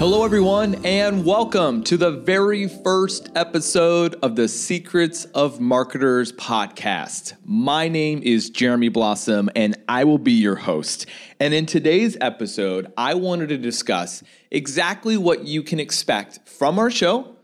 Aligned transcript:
Hello, 0.00 0.24
everyone, 0.24 0.76
and 0.86 1.26
welcome 1.26 1.84
to 1.84 1.98
the 1.98 2.10
very 2.10 2.66
first 2.66 3.28
episode 3.34 4.14
of 4.22 4.34
the 4.34 4.48
Secrets 4.48 5.26
of 5.26 5.60
Marketers 5.60 6.32
podcast. 6.32 7.34
My 7.44 7.86
name 7.86 8.22
is 8.22 8.48
Jeremy 8.48 8.88
Blossom, 8.88 9.50
and 9.54 9.76
I 9.90 10.04
will 10.04 10.16
be 10.16 10.32
your 10.32 10.56
host. 10.56 11.04
And 11.38 11.52
in 11.52 11.66
today's 11.66 12.16
episode, 12.18 12.90
I 12.96 13.12
wanted 13.12 13.50
to 13.50 13.58
discuss 13.58 14.22
exactly 14.50 15.18
what 15.18 15.44
you 15.44 15.62
can 15.62 15.78
expect 15.78 16.48
from 16.48 16.78
our 16.78 16.90
show, 16.90 17.36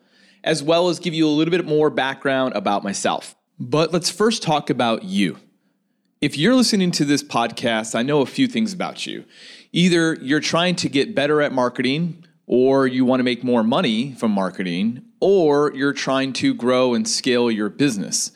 as 0.42 0.62
well 0.62 0.88
as 0.88 0.98
give 0.98 1.12
you 1.12 1.28
a 1.28 1.36
little 1.36 1.52
bit 1.52 1.66
more 1.66 1.90
background 1.90 2.54
about 2.56 2.82
myself. 2.82 3.36
But 3.60 3.92
let's 3.92 4.10
first 4.10 4.42
talk 4.42 4.70
about 4.70 5.04
you. 5.04 5.36
If 6.22 6.38
you're 6.38 6.54
listening 6.54 6.90
to 6.92 7.04
this 7.04 7.22
podcast, 7.22 7.94
I 7.94 8.02
know 8.02 8.22
a 8.22 8.26
few 8.26 8.48
things 8.48 8.72
about 8.72 9.06
you. 9.06 9.26
Either 9.72 10.14
you're 10.14 10.40
trying 10.40 10.76
to 10.76 10.88
get 10.88 11.14
better 11.14 11.42
at 11.42 11.52
marketing, 11.52 12.22
or 12.46 12.86
you 12.86 13.04
want 13.04 13.20
to 13.20 13.24
make 13.24 13.42
more 13.42 13.62
money 13.62 14.12
from 14.14 14.30
marketing, 14.30 15.02
or 15.20 15.72
you're 15.74 15.92
trying 15.92 16.32
to 16.34 16.54
grow 16.54 16.94
and 16.94 17.08
scale 17.08 17.50
your 17.50 17.68
business. 17.68 18.32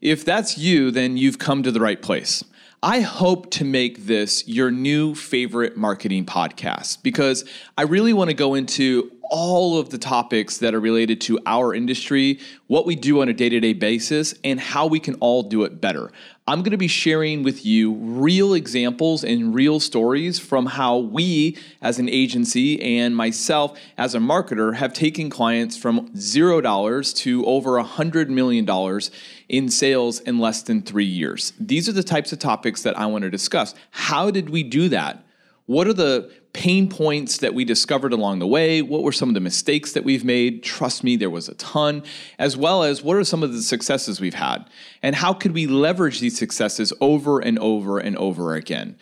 If 0.00 0.24
that's 0.24 0.58
you, 0.58 0.90
then 0.90 1.16
you've 1.16 1.38
come 1.38 1.62
to 1.62 1.70
the 1.70 1.80
right 1.80 2.00
place. 2.02 2.42
I 2.82 3.00
hope 3.02 3.52
to 3.52 3.64
make 3.64 4.06
this 4.06 4.48
your 4.48 4.72
new 4.72 5.14
favorite 5.14 5.76
marketing 5.76 6.26
podcast 6.26 7.04
because 7.04 7.44
I 7.78 7.82
really 7.82 8.12
want 8.12 8.30
to 8.30 8.34
go 8.34 8.54
into 8.54 9.11
all 9.32 9.78
of 9.78 9.88
the 9.88 9.96
topics 9.96 10.58
that 10.58 10.74
are 10.74 10.80
related 10.80 11.18
to 11.22 11.38
our 11.46 11.74
industry, 11.74 12.38
what 12.66 12.84
we 12.84 12.94
do 12.94 13.22
on 13.22 13.30
a 13.30 13.32
day 13.32 13.48
to 13.48 13.58
day 13.60 13.72
basis, 13.72 14.34
and 14.44 14.60
how 14.60 14.86
we 14.86 15.00
can 15.00 15.14
all 15.16 15.42
do 15.42 15.64
it 15.64 15.80
better. 15.80 16.12
I'm 16.46 16.58
going 16.58 16.72
to 16.72 16.76
be 16.76 16.86
sharing 16.86 17.42
with 17.42 17.64
you 17.64 17.94
real 17.94 18.52
examples 18.52 19.24
and 19.24 19.54
real 19.54 19.80
stories 19.80 20.38
from 20.38 20.66
how 20.66 20.98
we, 20.98 21.56
as 21.80 21.98
an 21.98 22.10
agency, 22.10 22.98
and 22.98 23.16
myself 23.16 23.78
as 23.96 24.14
a 24.14 24.18
marketer, 24.18 24.74
have 24.74 24.92
taken 24.92 25.30
clients 25.30 25.78
from 25.78 26.10
$0 26.10 27.16
to 27.16 27.46
over 27.46 27.82
$100 27.82 28.28
million 28.28 29.00
in 29.48 29.70
sales 29.70 30.20
in 30.20 30.40
less 30.40 30.60
than 30.60 30.82
three 30.82 31.06
years. 31.06 31.54
These 31.58 31.88
are 31.88 31.92
the 31.92 32.02
types 32.02 32.34
of 32.34 32.38
topics 32.38 32.82
that 32.82 32.98
I 32.98 33.06
want 33.06 33.22
to 33.22 33.30
discuss. 33.30 33.74
How 33.92 34.30
did 34.30 34.50
we 34.50 34.62
do 34.62 34.90
that? 34.90 35.24
What 35.66 35.86
are 35.86 35.94
the 35.94 36.30
pain 36.52 36.88
points 36.88 37.38
that 37.38 37.54
we 37.54 37.64
discovered 37.64 38.12
along 38.12 38.38
the 38.38 38.46
way? 38.46 38.82
What 38.82 39.02
were 39.02 39.12
some 39.12 39.28
of 39.28 39.34
the 39.34 39.40
mistakes 39.40 39.92
that 39.92 40.04
we've 40.04 40.24
made? 40.24 40.62
Trust 40.62 41.02
me, 41.02 41.16
there 41.16 41.30
was 41.30 41.48
a 41.48 41.54
ton, 41.54 42.02
as 42.38 42.56
well 42.56 42.82
as 42.82 43.02
what 43.02 43.16
are 43.16 43.24
some 43.24 43.42
of 43.42 43.52
the 43.52 43.62
successes 43.62 44.20
we've 44.20 44.34
had? 44.34 44.68
And 45.02 45.16
how 45.16 45.32
could 45.32 45.52
we 45.52 45.66
leverage 45.66 46.20
these 46.20 46.38
successes 46.38 46.92
over 47.00 47.40
and 47.40 47.58
over 47.58 47.98
and 47.98 48.16
over 48.16 48.54
again? 48.54 48.96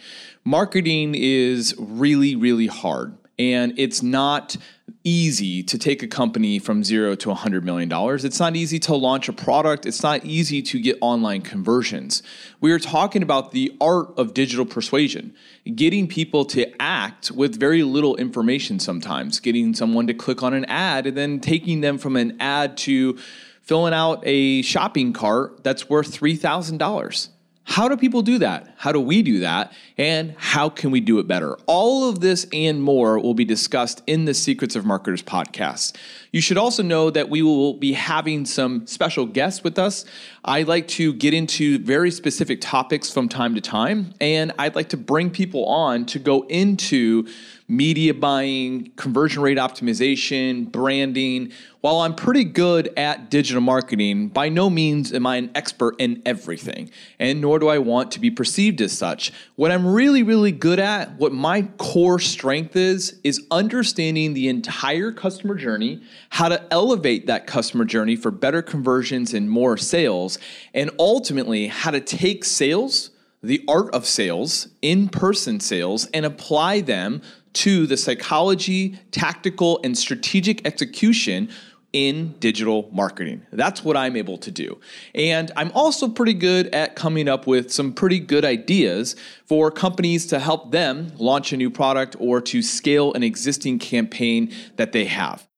Marketing 0.44 1.14
is 1.16 1.74
really, 1.78 2.36
really 2.36 2.68
hard, 2.68 3.16
and 3.40 3.72
it's 3.78 4.02
not 4.02 4.54
easy 5.02 5.62
to 5.62 5.78
take 5.78 6.02
a 6.02 6.06
company 6.06 6.58
from 6.58 6.84
zero 6.84 7.14
to 7.14 7.30
$100 7.30 7.62
million. 7.62 7.90
It's 8.22 8.38
not 8.38 8.54
easy 8.54 8.78
to 8.80 8.94
launch 8.94 9.30
a 9.30 9.32
product. 9.32 9.86
It's 9.86 10.02
not 10.02 10.26
easy 10.26 10.60
to 10.60 10.78
get 10.78 10.98
online 11.00 11.40
conversions. 11.40 12.22
We 12.60 12.70
are 12.72 12.78
talking 12.78 13.22
about 13.22 13.52
the 13.52 13.74
art 13.80 14.08
of 14.18 14.34
digital 14.34 14.66
persuasion, 14.66 15.34
getting 15.74 16.06
people 16.06 16.44
to 16.46 16.70
act 16.82 17.30
with 17.30 17.58
very 17.58 17.82
little 17.82 18.14
information 18.16 18.78
sometimes, 18.78 19.40
getting 19.40 19.72
someone 19.74 20.06
to 20.06 20.12
click 20.12 20.42
on 20.42 20.52
an 20.52 20.66
ad 20.66 21.06
and 21.06 21.16
then 21.16 21.40
taking 21.40 21.80
them 21.80 21.96
from 21.96 22.16
an 22.16 22.36
ad 22.40 22.76
to 22.78 23.16
filling 23.62 23.94
out 23.94 24.22
a 24.24 24.60
shopping 24.60 25.14
cart 25.14 25.64
that's 25.64 25.88
worth 25.88 26.12
$3,000. 26.12 27.28
How 27.64 27.88
do 27.88 27.96
people 27.96 28.22
do 28.22 28.38
that? 28.38 28.74
How 28.78 28.90
do 28.90 29.00
we 29.00 29.22
do 29.22 29.40
that? 29.40 29.72
And 29.96 30.34
how 30.38 30.68
can 30.68 30.90
we 30.90 31.00
do 31.00 31.18
it 31.18 31.28
better? 31.28 31.56
All 31.66 32.08
of 32.08 32.20
this 32.20 32.46
and 32.52 32.82
more 32.82 33.18
will 33.18 33.34
be 33.34 33.44
discussed 33.44 34.02
in 34.06 34.24
the 34.24 34.34
Secrets 34.34 34.74
of 34.74 34.84
Marketers 34.84 35.22
podcast. 35.22 35.94
You 36.32 36.40
should 36.40 36.56
also 36.56 36.82
know 36.82 37.10
that 37.10 37.28
we 37.28 37.42
will 37.42 37.74
be 37.74 37.92
having 37.92 38.44
some 38.44 38.86
special 38.86 39.26
guests 39.26 39.62
with 39.62 39.78
us. 39.78 40.04
I 40.44 40.62
like 40.62 40.88
to 40.88 41.12
get 41.12 41.34
into 41.34 41.78
very 41.80 42.10
specific 42.10 42.62
topics 42.62 43.12
from 43.12 43.28
time 43.28 43.54
to 43.56 43.60
time, 43.60 44.14
and 44.22 44.52
I'd 44.58 44.74
like 44.74 44.88
to 44.90 44.96
bring 44.96 45.30
people 45.30 45.66
on 45.66 46.06
to 46.06 46.18
go 46.18 46.46
into 46.46 47.26
media 47.68 48.12
buying, 48.12 48.90
conversion 48.96 49.42
rate 49.42 49.56
optimization, 49.56 50.70
branding. 50.72 51.52
While 51.82 52.00
I'm 52.00 52.14
pretty 52.14 52.44
good 52.44 52.92
at 52.96 53.30
digital 53.30 53.62
marketing, 53.62 54.28
by 54.28 54.48
no 54.48 54.68
means 54.68 55.14
am 55.14 55.24
I 55.26 55.36
an 55.36 55.50
expert 55.54 55.94
in 55.98 56.20
everything, 56.26 56.90
and 57.18 57.40
nor 57.40 57.58
do 57.58 57.68
I 57.68 57.78
want 57.78 58.10
to 58.12 58.20
be 58.20 58.30
perceived 58.30 58.80
as 58.80 58.96
such. 58.96 59.32
What 59.54 59.70
I'm 59.70 59.86
really, 59.86 60.22
really 60.22 60.52
good 60.52 60.78
at, 60.80 61.16
what 61.16 61.32
my 61.32 61.62
core 61.78 62.18
strength 62.18 62.76
is, 62.76 63.18
is 63.24 63.46
understanding 63.50 64.34
the 64.34 64.48
entire 64.48 65.12
customer 65.12 65.54
journey, 65.54 66.02
how 66.30 66.48
to 66.48 66.62
elevate 66.72 67.28
that 67.28 67.46
customer 67.46 67.84
journey 67.84 68.16
for 68.16 68.30
better 68.30 68.62
conversions 68.62 69.32
and 69.32 69.48
more 69.48 69.76
sales, 69.76 70.29
and 70.74 70.90
ultimately 70.98 71.68
how 71.68 71.90
to 71.90 72.00
take 72.00 72.44
sales 72.44 73.10
the 73.42 73.64
art 73.68 73.94
of 73.94 74.06
sales, 74.06 74.68
in 74.82 75.08
person 75.08 75.60
sales, 75.60 76.06
and 76.12 76.26
apply 76.26 76.80
them 76.80 77.22
to 77.52 77.86
the 77.86 77.96
psychology, 77.96 78.98
tactical, 79.10 79.80
and 79.82 79.96
strategic 79.96 80.66
execution 80.66 81.48
in 81.92 82.32
digital 82.38 82.88
marketing. 82.92 83.44
That's 83.50 83.82
what 83.82 83.96
I'm 83.96 84.14
able 84.14 84.38
to 84.38 84.50
do. 84.52 84.78
And 85.12 85.50
I'm 85.56 85.72
also 85.74 86.08
pretty 86.08 86.34
good 86.34 86.68
at 86.68 86.94
coming 86.94 87.28
up 87.28 87.48
with 87.48 87.72
some 87.72 87.92
pretty 87.92 88.20
good 88.20 88.44
ideas 88.44 89.16
for 89.46 89.72
companies 89.72 90.26
to 90.26 90.38
help 90.38 90.70
them 90.70 91.12
launch 91.18 91.52
a 91.52 91.56
new 91.56 91.70
product 91.70 92.14
or 92.20 92.40
to 92.42 92.62
scale 92.62 93.12
an 93.14 93.24
existing 93.24 93.80
campaign 93.80 94.52
that 94.76 94.92
they 94.92 95.06
have. 95.06 95.48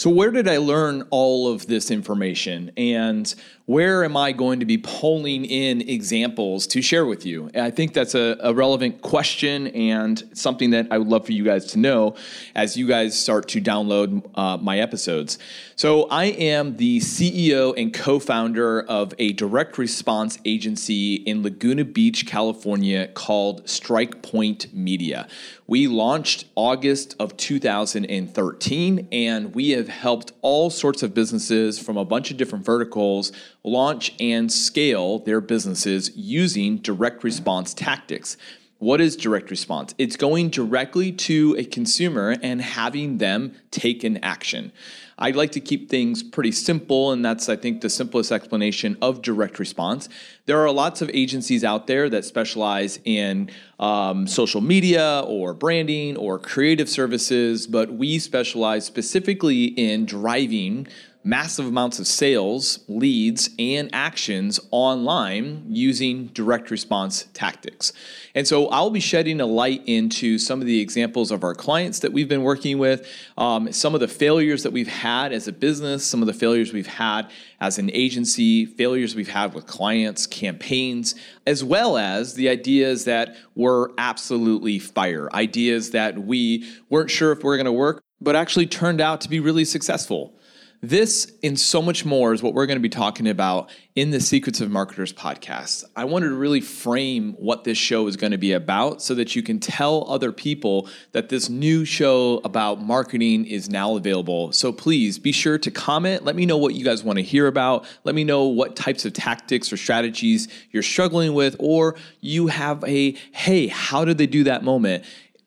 So, 0.00 0.08
where 0.08 0.30
did 0.30 0.48
I 0.48 0.56
learn 0.56 1.06
all 1.10 1.52
of 1.52 1.66
this 1.66 1.90
information? 1.90 2.70
And 2.76 3.34
where 3.70 4.02
am 4.02 4.16
I 4.16 4.32
going 4.32 4.58
to 4.58 4.66
be 4.66 4.78
pulling 4.78 5.44
in 5.44 5.80
examples 5.82 6.66
to 6.66 6.82
share 6.82 7.06
with 7.06 7.24
you? 7.24 7.48
And 7.54 7.64
I 7.64 7.70
think 7.70 7.94
that's 7.94 8.16
a, 8.16 8.36
a, 8.40 8.52
relevant 8.52 9.00
question 9.00 9.68
and 9.68 10.20
something 10.34 10.70
that 10.70 10.88
I 10.90 10.98
would 10.98 11.06
love 11.06 11.24
for 11.24 11.30
you 11.30 11.44
guys 11.44 11.66
to 11.66 11.78
know 11.78 12.16
as 12.56 12.76
you 12.76 12.88
guys 12.88 13.16
start 13.16 13.46
to 13.50 13.60
download 13.60 14.28
uh, 14.36 14.56
my 14.56 14.80
episodes. 14.80 15.38
So, 15.76 16.08
I 16.10 16.24
am 16.24 16.78
the 16.78 16.98
CEO 16.98 17.72
and 17.76 17.94
co 17.94 18.18
founder 18.18 18.82
of 18.82 19.14
a 19.20 19.34
direct 19.34 19.78
response 19.78 20.36
agency 20.44 21.14
in 21.14 21.44
Laguna 21.44 21.84
Beach, 21.84 22.26
California 22.26 23.06
called 23.06 23.68
Strike 23.68 24.20
Point 24.20 24.74
Media. 24.74 25.28
We 25.70 25.86
launched 25.86 26.46
August 26.56 27.14
of 27.20 27.36
2013, 27.36 29.08
and 29.12 29.54
we 29.54 29.70
have 29.70 29.86
helped 29.86 30.32
all 30.42 30.68
sorts 30.68 31.04
of 31.04 31.14
businesses 31.14 31.78
from 31.78 31.96
a 31.96 32.04
bunch 32.04 32.32
of 32.32 32.36
different 32.36 32.64
verticals 32.64 33.30
launch 33.62 34.14
and 34.20 34.50
scale 34.52 35.18
their 35.18 35.40
businesses 35.40 36.10
using 36.16 36.78
direct 36.78 37.22
response 37.24 37.74
tactics. 37.74 38.36
What 38.78 39.02
is 39.02 39.14
direct 39.14 39.50
response? 39.50 39.94
It's 39.98 40.16
going 40.16 40.48
directly 40.48 41.12
to 41.12 41.54
a 41.58 41.64
consumer 41.64 42.36
and 42.42 42.62
having 42.62 43.18
them 43.18 43.54
take 43.70 44.04
an 44.04 44.16
action. 44.24 44.72
I 45.18 45.32
like 45.32 45.52
to 45.52 45.60
keep 45.60 45.90
things 45.90 46.22
pretty 46.22 46.52
simple, 46.52 47.12
and 47.12 47.22
that's, 47.22 47.50
I 47.50 47.56
think, 47.56 47.82
the 47.82 47.90
simplest 47.90 48.32
explanation 48.32 48.96
of 49.02 49.20
direct 49.20 49.58
response. 49.58 50.08
There 50.46 50.58
are 50.60 50.72
lots 50.72 51.02
of 51.02 51.10
agencies 51.12 51.62
out 51.62 51.88
there 51.88 52.08
that 52.08 52.24
specialize 52.24 52.98
in 53.04 53.50
um, 53.78 54.26
social 54.26 54.62
media 54.62 55.24
or 55.26 55.52
branding 55.52 56.16
or 56.16 56.38
creative 56.38 56.88
services, 56.88 57.66
but 57.66 57.92
we 57.92 58.18
specialize 58.18 58.86
specifically 58.86 59.64
in 59.66 60.06
driving 60.06 60.88
massive 61.22 61.66
amounts 61.66 61.98
of 61.98 62.06
sales, 62.06 62.80
leads, 62.88 63.50
and 63.58 63.90
actions 63.92 64.58
online 64.70 65.64
using 65.68 66.26
direct 66.28 66.70
response 66.70 67.28
tactics. 67.34 67.92
And 68.34 68.48
so 68.48 68.68
I'll 68.68 68.90
be 68.90 69.00
shedding 69.00 69.40
a 69.40 69.46
light 69.46 69.82
into 69.86 70.38
some 70.38 70.60
of 70.60 70.66
the 70.66 70.80
examples 70.80 71.30
of 71.30 71.44
our 71.44 71.54
clients 71.54 71.98
that 71.98 72.12
we've 72.12 72.28
been 72.28 72.42
working 72.42 72.78
with, 72.78 73.06
um, 73.36 73.70
some 73.72 73.94
of 73.94 74.00
the 74.00 74.08
failures 74.08 74.62
that 74.62 74.72
we've 74.72 74.88
had 74.88 75.32
as 75.32 75.46
a 75.46 75.52
business, 75.52 76.06
some 76.06 76.22
of 76.22 76.26
the 76.26 76.32
failures 76.32 76.72
we've 76.72 76.86
had 76.86 77.30
as 77.60 77.78
an 77.78 77.90
agency, 77.92 78.64
failures 78.64 79.14
we've 79.14 79.28
had 79.28 79.52
with 79.52 79.66
clients, 79.66 80.26
campaigns, 80.26 81.14
as 81.46 81.62
well 81.62 81.98
as 81.98 82.34
the 82.34 82.48
ideas 82.48 83.04
that 83.04 83.36
were 83.54 83.92
absolutely 83.98 84.78
fire, 84.78 85.28
ideas 85.34 85.90
that 85.90 86.18
we 86.18 86.66
weren't 86.88 87.10
sure 87.10 87.32
if 87.32 87.38
we 87.38 87.44
we're 87.44 87.56
going 87.56 87.66
to 87.66 87.72
work, 87.72 88.02
but 88.22 88.36
actually 88.36 88.66
turned 88.66 89.00
out 89.00 89.20
to 89.20 89.28
be 89.28 89.40
really 89.40 89.64
successful. 89.64 90.34
This 90.82 91.30
and 91.42 91.60
so 91.60 91.82
much 91.82 92.06
more 92.06 92.32
is 92.32 92.42
what 92.42 92.54
we're 92.54 92.64
going 92.64 92.78
to 92.78 92.82
be 92.82 92.88
talking 92.88 93.28
about 93.28 93.68
in 93.94 94.12
the 94.12 94.20
Secrets 94.20 94.62
of 94.62 94.70
Marketers 94.70 95.12
podcast. 95.12 95.84
I 95.94 96.06
wanted 96.06 96.30
to 96.30 96.34
really 96.36 96.62
frame 96.62 97.34
what 97.34 97.64
this 97.64 97.76
show 97.76 98.06
is 98.06 98.16
going 98.16 98.30
to 98.30 98.38
be 98.38 98.52
about 98.52 99.02
so 99.02 99.14
that 99.16 99.36
you 99.36 99.42
can 99.42 99.60
tell 99.60 100.10
other 100.10 100.32
people 100.32 100.88
that 101.12 101.28
this 101.28 101.50
new 101.50 101.84
show 101.84 102.40
about 102.44 102.80
marketing 102.80 103.44
is 103.44 103.68
now 103.68 103.96
available. 103.96 104.52
So 104.52 104.72
please 104.72 105.18
be 105.18 105.32
sure 105.32 105.58
to 105.58 105.70
comment. 105.70 106.24
Let 106.24 106.34
me 106.34 106.46
know 106.46 106.56
what 106.56 106.74
you 106.74 106.82
guys 106.82 107.04
want 107.04 107.18
to 107.18 107.22
hear 107.22 107.46
about. 107.46 107.86
Let 108.04 108.14
me 108.14 108.24
know 108.24 108.44
what 108.44 108.74
types 108.74 109.04
of 109.04 109.12
tactics 109.12 109.70
or 109.70 109.76
strategies 109.76 110.48
you're 110.70 110.82
struggling 110.82 111.34
with, 111.34 111.56
or 111.58 111.94
you 112.22 112.46
have 112.46 112.82
a 112.84 113.12
hey, 113.32 113.66
how 113.66 114.06
did 114.06 114.16
they 114.16 114.26
do 114.26 114.44
that 114.44 114.64
moment? 114.64 115.04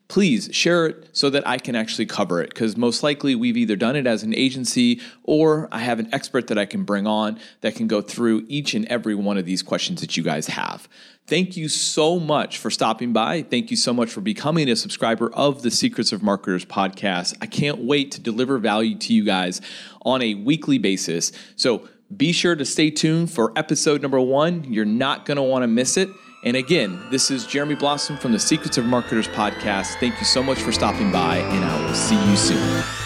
Please 0.07 0.49
share 0.51 0.85
it 0.87 1.09
so 1.11 1.29
that 1.29 1.47
I 1.47 1.57
can 1.57 1.75
actually 1.75 2.05
cover 2.05 2.41
it. 2.41 2.49
Because 2.49 2.77
most 2.77 3.03
likely 3.03 3.35
we've 3.35 3.57
either 3.57 3.75
done 3.75 3.95
it 3.95 4.05
as 4.05 4.23
an 4.23 4.35
agency 4.35 5.01
or 5.23 5.67
I 5.71 5.79
have 5.79 5.99
an 5.99 6.13
expert 6.13 6.47
that 6.47 6.57
I 6.57 6.65
can 6.65 6.83
bring 6.83 7.07
on 7.07 7.39
that 7.61 7.75
can 7.75 7.87
go 7.87 8.01
through 8.01 8.45
each 8.47 8.73
and 8.73 8.85
every 8.87 9.15
one 9.15 9.37
of 9.37 9.45
these 9.45 9.63
questions 9.63 10.01
that 10.01 10.15
you 10.17 10.23
guys 10.23 10.47
have. 10.47 10.87
Thank 11.25 11.55
you 11.55 11.69
so 11.69 12.19
much 12.19 12.57
for 12.57 12.69
stopping 12.69 13.13
by. 13.13 13.43
Thank 13.43 13.71
you 13.71 13.77
so 13.77 13.93
much 13.93 14.09
for 14.09 14.19
becoming 14.19 14.69
a 14.69 14.75
subscriber 14.75 15.33
of 15.33 15.61
the 15.61 15.71
Secrets 15.71 16.11
of 16.11 16.21
Marketers 16.21 16.65
podcast. 16.65 17.35
I 17.41 17.45
can't 17.45 17.79
wait 17.79 18.11
to 18.11 18.21
deliver 18.21 18.57
value 18.57 18.97
to 18.97 19.13
you 19.13 19.23
guys 19.23 19.61
on 20.01 20.21
a 20.21 20.35
weekly 20.35 20.79
basis. 20.79 21.31
So 21.55 21.87
be 22.15 22.33
sure 22.33 22.55
to 22.55 22.65
stay 22.65 22.91
tuned 22.91 23.31
for 23.31 23.53
episode 23.55 24.01
number 24.01 24.19
one. 24.19 24.65
You're 24.65 24.83
not 24.83 25.25
going 25.25 25.37
to 25.37 25.43
want 25.43 25.63
to 25.63 25.67
miss 25.67 25.95
it. 25.95 26.09
And 26.45 26.57
again, 26.57 27.01
this 27.09 27.31
is 27.31 27.45
Jeremy 27.45 27.75
Blossom 27.75 28.17
from 28.17 28.33
the 28.33 28.39
Secrets 28.39 28.77
of 28.77 28.83
Marketers 28.83 29.29
podcast. 29.29 29.97
Thank 30.01 30.19
you 30.19 30.25
so 30.25 30.43
much 30.43 30.59
for 30.59 30.73
stopping 30.73 31.09
by, 31.09 31.37
and 31.37 31.63
I 31.63 31.85
will 31.85 31.93
see 31.93 32.21
you 32.29 32.35
soon. 32.35 33.02